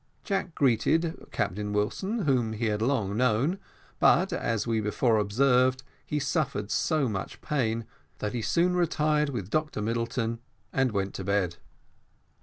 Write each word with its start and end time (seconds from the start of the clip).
Jack 0.23 0.55
greeted 0.55 1.27
Captain 1.31 1.73
Wilson, 1.73 2.23
whom 2.25 2.53
he 2.53 2.65
had 2.65 2.81
long 2.81 3.15
known; 3.15 3.59
but, 3.99 4.33
as 4.33 4.65
we 4.65 4.81
before 4.81 5.19
observed, 5.19 5.83
he 6.03 6.17
suffered 6.17 6.71
so 6.71 7.07
much 7.07 7.39
pain, 7.41 7.85
that 8.17 8.33
he 8.33 8.41
soon 8.41 8.75
retired 8.75 9.29
with 9.29 9.51
Dr 9.51 9.79
Middleton, 9.79 10.39
and 10.73 10.91
went 10.91 11.13
to 11.13 11.23
bed. 11.23 11.57